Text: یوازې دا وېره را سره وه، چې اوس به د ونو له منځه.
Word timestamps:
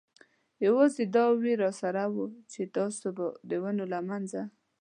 یوازې 0.65 1.03
دا 1.15 1.25
وېره 1.41 1.57
را 1.63 1.71
سره 1.81 2.03
وه، 2.13 2.25
چې 2.51 2.61
اوس 2.81 2.97
به 3.15 3.25
د 3.49 3.51
ونو 3.63 3.85
له 3.93 3.99
منځه. 4.09 4.41